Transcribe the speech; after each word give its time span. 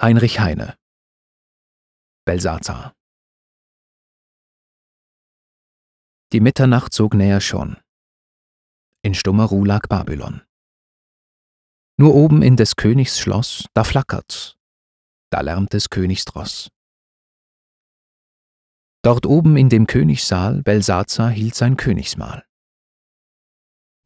Heinrich 0.00 0.38
Heine 0.38 0.78
Belsazar 2.24 2.94
Die 6.32 6.38
Mitternacht 6.38 6.92
zog 6.92 7.14
näher 7.14 7.40
schon. 7.40 7.78
In 9.02 9.14
stummer 9.14 9.46
Ruh 9.46 9.64
lag 9.64 9.88
Babylon. 9.88 10.42
Nur 11.96 12.14
oben 12.14 12.42
in 12.42 12.56
des 12.56 12.76
Königs 12.76 13.18
Schloss, 13.18 13.64
da 13.74 13.82
flackert's, 13.82 14.56
da 15.30 15.40
lärmt 15.40 15.72
des 15.72 15.90
Königs 15.90 16.24
Dross. 16.26 16.70
Dort 19.02 19.26
oben 19.26 19.56
in 19.56 19.68
dem 19.68 19.88
Königssaal 19.88 20.62
Belsazar 20.62 21.28
hielt 21.28 21.56
sein 21.56 21.76
Königsmahl. 21.76 22.46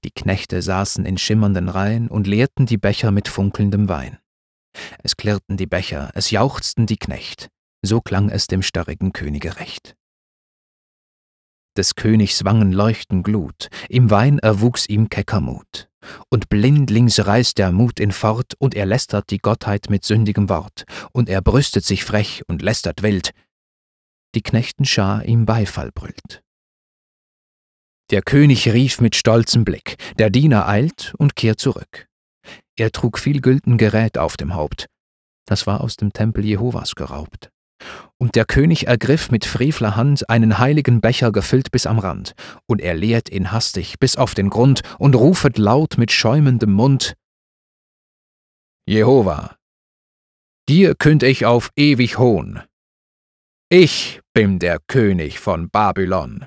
Die 0.05 0.11
Knechte 0.11 0.63
saßen 0.63 1.05
in 1.05 1.19
schimmernden 1.19 1.69
Reihen 1.69 2.09
und 2.09 2.27
leerten 2.27 2.65
die 2.65 2.79
Becher 2.79 3.11
mit 3.11 3.29
funkelndem 3.29 3.91
Wein. 3.91 4.22
Es 5.03 5.17
klirrten 5.17 5.57
die 5.57 5.67
Becher, 5.67 6.11
es 6.15 6.31
jauchzten 6.31 6.87
die 6.87 6.97
Knecht, 6.97 7.49
so 7.83 8.01
klang 8.01 8.31
es 8.31 8.47
dem 8.47 8.63
starrigen 8.63 9.13
Könige 9.13 9.57
recht. 9.57 9.95
Des 11.77 11.95
Königs 11.95 12.45
Wangen 12.45 12.73
leuchten 12.73 13.23
Glut, 13.23 13.69
im 13.89 14.11
Wein 14.11 14.39
erwuchs 14.39 14.87
ihm 14.89 15.09
kecker 15.09 15.41
Mut. 15.41 15.89
Und 16.29 16.49
blindlings 16.51 17.25
reißt 17.25 17.57
der 17.57 17.73
Mut 17.73 17.99
ihn 17.99 18.13
fort, 18.13 18.55
und 18.59 18.75
er 18.75 18.85
lästert 18.85 19.31
die 19.31 19.39
Gottheit 19.39 19.89
mit 19.89 20.05
sündigem 20.05 20.49
Wort, 20.49 20.85
und 21.13 21.29
er 21.31 21.41
brüstet 21.41 21.85
sich 21.85 22.05
frech 22.05 22.43
und 22.47 22.61
lästert 22.61 23.03
wild. 23.03 23.31
Die 24.35 24.43
Knechtenschar 24.43 25.25
ihm 25.25 25.47
Beifall 25.47 25.93
brüllt. 25.93 26.43
Der 28.11 28.21
König 28.21 28.69
rief 28.69 29.01
mit 29.01 29.17
stolzem 29.17 29.65
Blick, 29.65 29.97
der 30.19 30.29
Diener 30.29 30.69
eilt 30.69 31.15
und 31.17 31.37
kehrt 31.37 31.61
zurück. 31.61 32.07
Er 32.77 32.91
trug 32.91 33.19
viel 33.19 33.41
gülden 33.41 33.79
Gerät 33.79 34.19
auf 34.19 34.37
dem 34.37 34.55
Haupt, 34.55 34.87
das 35.47 35.67
war 35.67 35.81
aus 35.81 35.97
dem 35.97 36.13
Tempel 36.13 36.45
Jehovas 36.45 36.95
geraubt. 36.95 37.51
Und 38.17 38.37
der 38.37 38.45
König 38.45 38.87
ergriff 38.87 39.31
mit 39.31 39.45
frevler 39.45 39.97
Hand 39.97 40.31
einen 40.31 40.59
heiligen 40.59 41.01
Becher 41.01 41.33
gefüllt 41.33 41.73
bis 41.73 41.87
am 41.87 41.99
Rand, 41.99 42.35
und 42.67 42.81
er 42.81 42.95
leert 42.95 43.29
ihn 43.29 43.51
hastig 43.51 43.99
bis 43.99 44.17
auf 44.17 44.35
den 44.35 44.51
Grund 44.51 44.83
und 44.99 45.17
rufet 45.17 45.59
laut 45.59 45.99
mit 45.99 46.13
schäumendem 46.13 46.73
Mund 46.73 47.15
Jehova, 48.87 49.57
dir 50.69 50.95
künd 50.97 51.23
ich 51.23 51.47
auf 51.47 51.71
ewig 51.77 52.19
Hohn. 52.19 52.63
Ich 53.69 54.21
bin 54.33 54.59
der 54.59 54.81
König 54.87 55.39
von 55.39 55.71
Babylon. 55.71 56.47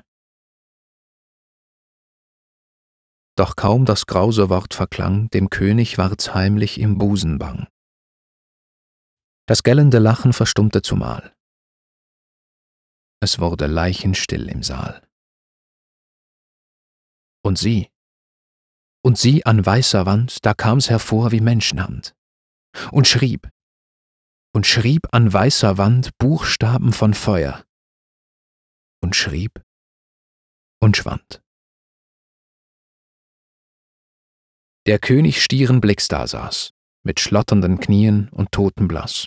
Doch 3.36 3.54
kaum 3.54 3.84
das 3.84 4.06
grause 4.06 4.48
Wort 4.48 4.72
verklang, 4.72 5.28
dem 5.30 5.50
König 5.50 5.98
ward's 5.98 6.34
heimlich 6.34 6.80
im 6.80 6.96
Busen 6.96 7.38
bang. 7.38 7.68
Das 9.46 9.62
gellende 9.62 9.98
Lachen 9.98 10.32
verstummte 10.32 10.80
zumal. 10.80 11.36
Es 13.20 13.38
wurde 13.38 13.66
leichenstill 13.66 14.48
im 14.48 14.62
Saal. 14.62 15.06
Und 17.44 17.58
sie, 17.58 17.90
und 19.04 19.18
sie 19.18 19.44
an 19.46 19.64
weißer 19.64 20.06
Wand, 20.06 20.44
da 20.44 20.54
kam's 20.54 20.90
hervor 20.90 21.30
wie 21.30 21.40
Menschenhand, 21.40 22.16
und 22.90 23.06
schrieb, 23.06 23.48
und 24.52 24.66
schrieb 24.66 25.06
an 25.12 25.32
weißer 25.32 25.78
Wand 25.78 26.16
Buchstaben 26.18 26.92
von 26.92 27.14
Feuer, 27.14 27.64
und 29.02 29.14
schrieb 29.14 29.62
und 30.80 30.96
schwand. 30.96 31.45
Der 34.86 35.00
König 35.00 35.42
stieren 35.42 35.80
Blicks 35.80 36.06
da 36.06 36.28
saß, 36.28 36.70
mit 37.02 37.18
schlotternden 37.18 37.80
Knien 37.80 38.28
und 38.28 38.52
totenblass. 38.52 39.26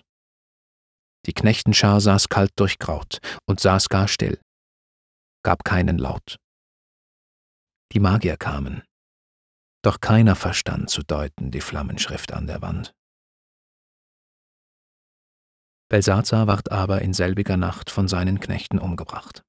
Die 1.25 1.33
Knechtenschar 1.33 1.99
saß 1.99 2.29
kalt 2.29 2.51
durchgraut 2.55 3.19
und 3.45 3.59
saß 3.59 3.89
gar 3.89 4.07
still, 4.07 4.39
gab 5.43 5.65
keinen 5.65 5.97
Laut. 5.97 6.37
Die 7.91 7.99
Magier 7.99 8.37
kamen, 8.37 8.83
doch 9.83 9.99
keiner 9.99 10.37
verstand 10.37 10.89
zu 10.89 11.03
deuten 11.03 11.51
die 11.51 11.61
Flammenschrift 11.61 12.31
an 12.31 12.47
der 12.47 12.61
Wand. 12.61 12.93
Belsazar 15.89 16.47
ward 16.47 16.71
aber 16.71 17.01
in 17.01 17.13
selbiger 17.13 17.57
Nacht 17.57 17.89
von 17.89 18.07
seinen 18.07 18.39
Knechten 18.39 18.79
umgebracht. 18.79 19.43